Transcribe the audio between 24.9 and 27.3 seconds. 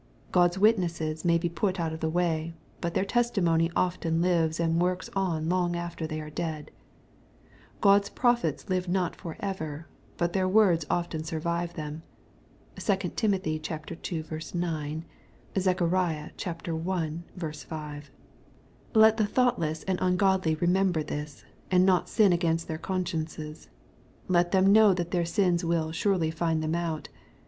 that their sins will" surely find them out."